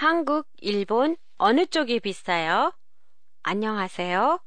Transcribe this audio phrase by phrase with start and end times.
[0.00, 2.72] 한국, 일본 어느 쪽이 비싸요?
[3.42, 4.40] 안녕하세요.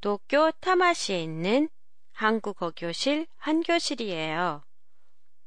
[0.00, 1.68] 도쿄 타마시에 있는
[2.10, 4.64] 한국어 교실 한교실이에요.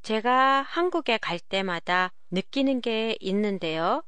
[0.03, 4.05] 제가 한국에 갈 때마다 느끼는 게 있는데요.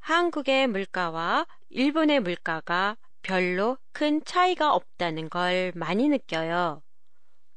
[0.00, 6.82] 한국의 물가와 일본의 물가가 별로 큰 차이가 없다는 걸 많이 느껴요.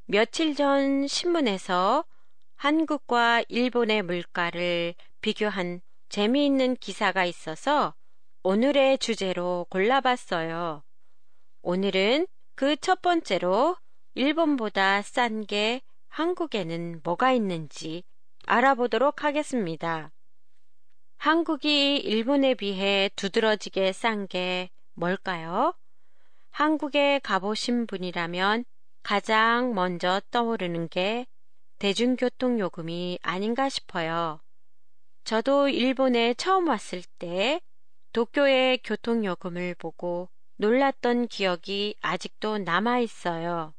[0.05, 2.05] 며칠 전 신문에서
[2.55, 7.93] 한국과 일본의 물가를 비교한 재미있는 기사가 있어서
[8.43, 10.83] 오늘의 주제로 골라봤어요.
[11.63, 13.75] 오늘은 그 첫 번째로
[14.13, 18.03] 일본보다 싼 게 한국에는 뭐가 있는지
[18.45, 20.11] 알아보도록 하겠습니다.
[21.17, 25.73] 한국이 일본에 비해 두드러지게 싼 게 뭘까요?
[26.51, 28.63] 한국에 가보신 분이라면
[29.03, 31.25] 가장 먼저 떠오르는 게
[31.79, 34.39] 대중교통 요금이 아닌가 싶어요.
[35.25, 37.59] 저도 일본에 처음 왔을 때
[38.13, 43.73] 도쿄의 교통요금을 보고 놀랐던 기억이 아직도 남아 있어요.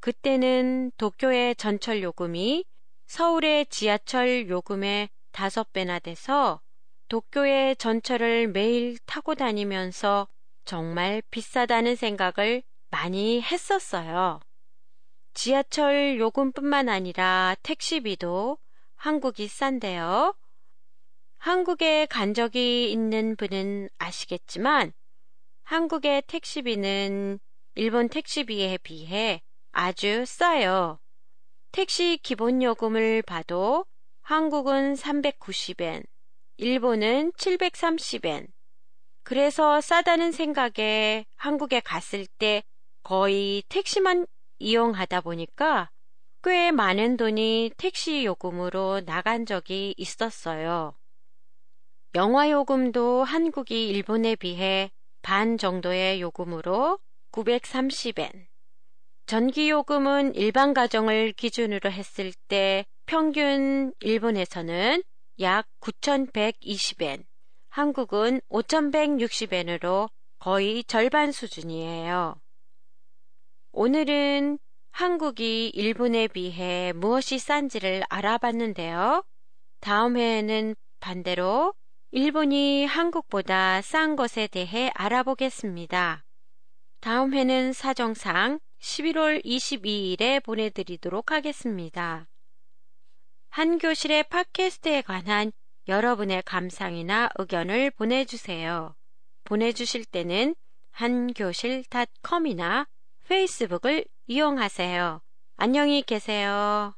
[0.00, 2.66] 그때는 도쿄의 전철 요금이
[3.06, 6.60] 서울의 지하철 요금의 다섯 배나 돼서
[7.08, 10.28] 도쿄의 전철을 매일 타고 다니면서
[10.66, 14.40] 정말 비싸다는 생각을 많이 했었어요.
[15.32, 18.58] 지하철 요금뿐만 아니라 택시비도
[18.96, 20.34] 한국이 싼데요.
[21.38, 24.92] 한국에 간 적이 있는 분은 아시겠지만
[25.62, 27.38] 한국의 택시비는
[27.76, 30.98] 일본 택시비에 비해 아주 싸요.
[31.70, 33.84] 택시 기본 요금을 봐도
[34.22, 36.04] 한국은 390엔,
[36.56, 38.48] 일본은 730엔.
[39.22, 42.64] 그래서 싸다는 생각에 한국에 갔을 때
[43.04, 44.26] 거의 택시만
[44.58, 45.90] 이용하다 보니까
[46.42, 50.97] 꽤 많은 돈이 택시 요금으로 나간 적이 있었어요.
[52.14, 56.98] 영화 요금도 한국이 일본에 비해 반 정도의 요금으로
[57.32, 58.46] 930엔.
[59.26, 65.02] 전기 요금은 일반 가정을 기준으로 했을 때 평균 일본에서는
[65.40, 67.24] 약 9,120엔,
[67.68, 70.08] 한국은 5,160엔으로
[70.38, 72.40] 거의 절반 수준이에요.
[73.72, 74.58] 오늘은
[74.92, 79.22] 한국이 일본에 비해 무엇이 싼지를 알아봤는데요.
[79.80, 81.74] 다음 회에는 반대로
[82.10, 86.24] 일본이 한국보다 싼 것에 대해 알아보겠습니다.
[87.00, 92.26] 다음 회는 사정상 11월 22일에 보내드리도록 하겠습니다.
[93.50, 95.52] 한 교실의 팟캐스트에 관한
[95.86, 98.94] 여러분의 감상이나 의견을 보내주세요.
[99.44, 100.54] 보내주실 때는
[100.92, 102.86] 한교실닷컴이나
[103.28, 105.20] 페이스북을 이용하세요.
[105.56, 106.97] 안녕히 계세요.